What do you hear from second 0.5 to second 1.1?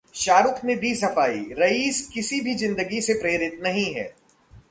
ने दी